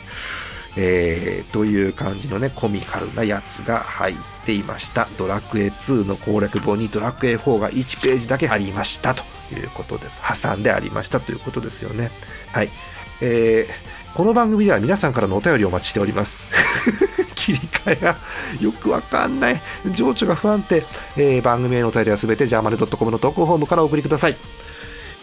[0.76, 4.16] えーという感じのねコミカルなやつが入っ
[4.46, 5.08] ていました。
[5.18, 10.20] ドラクエ2の攻略本にドラクエ4が1ページだけありましたということです。
[10.20, 12.10] 挟んでありましたということですよね。
[12.52, 12.70] はい。
[13.20, 16.48] えー、この番組では皆さんからのお便りをお待ちしております。
[17.34, 18.16] 切り替えが
[18.60, 19.60] よくわかんない。
[19.92, 20.84] 情緒が不安定、
[21.16, 24.36] えー、番組へのお便りはすべてジャーマネドットコムの投稿フォームからお送りください。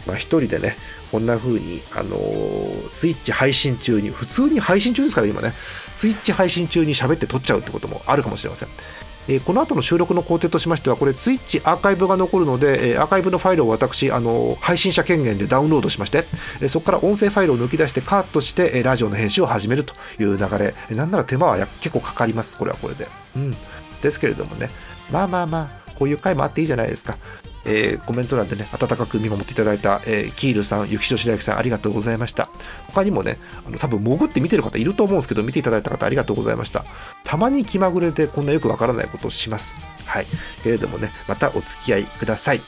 [0.05, 0.77] まあ、一人でね、
[1.11, 5.53] こんな風に、あのー、ツイッチ配信中に、普通に配信中ですから今ね、
[5.95, 8.69] ツイッチ配信中に喋って撮っちゃうってこともあるかもしれません。
[9.29, 16.25] えー、この後の収録の工程としましては、これ、ツイッチアーカイブが残るので、えー、アーカイブのファイルを私、あのー、配信者権限でダウンロードしまして、
[16.61, 23.07] えそこから音声ファイルを抜き出してカットして、えラジオの編集を始めるという流れ、えなんなら手間は結構かかります、これはこれで。
[23.35, 23.57] うん。
[24.01, 24.69] ですけれどもね、
[25.11, 27.17] まあまあまあ、こういう回もあっていいじゃないですか。
[27.65, 32.49] えー、コメント欄でね、温かく見守っていただいた、えー、キールさん、雪城白雪さん、ありがとうございました。
[32.87, 36.85] 他にもね、あの多分潜って見てる方いると思うんですけど、見ていただいた方ありがとうございました。
[37.23, 39.75] たまに気まぐれでこんなよくわからないことをします。
[40.05, 40.27] はい。
[40.63, 42.61] けれどもね、またお付き合いください。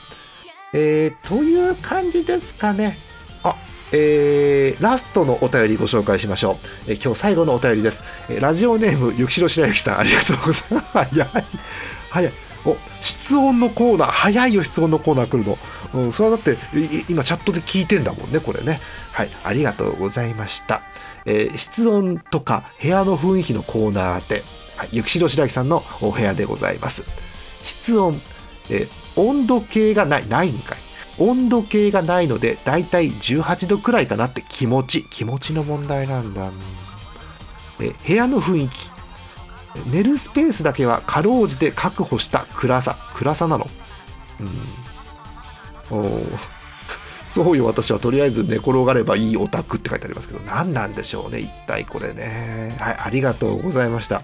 [0.72, 2.98] えー、という感じですかね。
[3.42, 3.56] あ、
[3.92, 6.90] えー、ラストのお便りご紹介しましょう。
[6.90, 8.04] えー、今日最後のお便りです。
[8.28, 10.88] えー、ラジオネーム、雪城白雪さん、ありがとうございます。
[10.92, 11.44] 早い。
[12.10, 12.49] 早い。
[12.64, 15.58] お室温のコーナー早いよ室温のコーナー来るの、
[15.94, 16.58] うん、それはだって
[17.08, 18.80] 今チャットで聞いてんだもんねこれね。
[19.12, 20.82] はいありがとうございました、
[21.26, 24.44] えー、室温とか部屋の雰囲気のコーナーで、
[24.76, 27.04] はい、雪城白木さんのお部屋でございます。
[27.62, 28.20] 室温、
[28.70, 30.78] えー、温度計がないないんかい。
[31.18, 36.50] 温度計がないのでだいたい18度くらいかなって気持ち気持ちの問題なんだ、
[37.78, 38.90] え部屋の雰囲気
[39.92, 42.96] 寝るスペースだけはかろうじて確保した暗さ。
[43.14, 43.66] 暗さなの。
[45.90, 45.98] うん。
[45.98, 46.22] お
[47.28, 50.40] そうよ私はとりあえず寝転がればいいオタクって書いてありますけど。
[50.40, 52.76] 何なんでしょうね一体これね。
[52.80, 54.22] はいありがとうございました。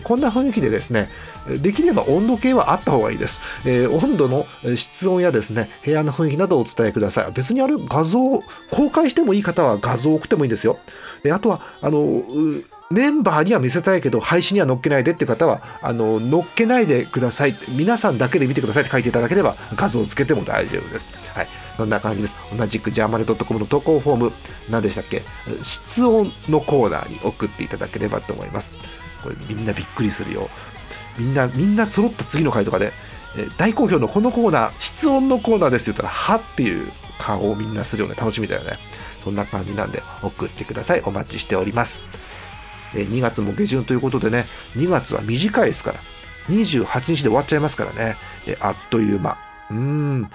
[0.00, 1.08] こんな雰囲気でですね、
[1.60, 3.40] できれば温度計はあった方がいいです。
[3.66, 7.32] えー、温度の室温やですね、部屋の雰囲気などをお伝えください。
[7.32, 10.78] 別にあれ画像を、公開してもいい方は画像を送ってもいいんですよ。
[11.30, 12.22] あとは、あの、
[12.92, 21.12] メンバーには見せたいけど配信には載っけないでって方はあの載っけないでください皆さんだけで見てくださいって書いていただければ画像をつけても大丈夫です。
[21.32, 21.48] はい。
[21.76, 22.36] そんな感じです。
[22.54, 24.32] 同じくジャーマネドットコムの投稿フォーム
[24.68, 25.22] 何でしたっけ？
[25.62, 28.76] 室温のコーナーに送っていただければと思います。
[29.22, 30.50] これみんなびっくりするよ。
[31.18, 32.92] みんなみんな揃った次の回とかで
[33.38, 38.78] え大好評のこのコーナー室温のコーナーですって言ったらはっていう顔をみんなするよね楽しみだよね。
[39.24, 41.02] そんな感じなんで送ってください。
[41.06, 42.00] お待ちしております。
[42.94, 45.98] 2月も下旬ということでね、2月は短いですから、
[46.48, 48.16] 28日で終わっちゃいますからね、
[48.60, 49.38] あっという間。
[49.70, 50.30] うん。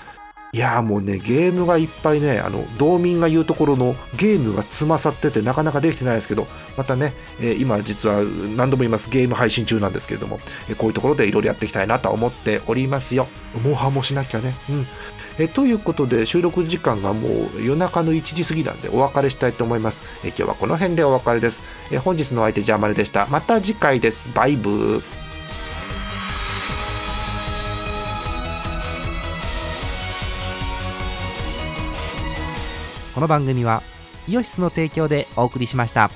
[0.53, 6.47] いやーもうね、ゲームがいっぱいね、あの、道民が言うところのゲームがつまさっててなかなかできてないですけど、
[6.77, 8.23] またね、えー、今実は
[8.55, 10.39] 何度も言います、ゲーム配信中なんですけれども、
[10.69, 13.27] えー、こういうところでいろいろやっていきたいなと思っておりますよ。
[13.61, 14.55] モンハンもしなきゃね。
[14.69, 14.87] うん。
[15.39, 20.03] えということで収録時間がもう夜中の1時過ぎなんでお別れしたいと思います。
[20.23, 21.61] え今日はこの辺でお別れです。
[21.91, 23.27] え本日のお相手ジャーマネでした。
[23.27, 24.29] また次回です。
[24.33, 25.27] バイブー。
[33.13, 33.81] この番組は
[34.27, 36.11] イオシスの提供でお送りしました。